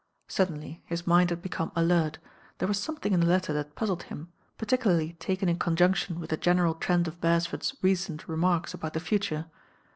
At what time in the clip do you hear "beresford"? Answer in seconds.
7.21-7.61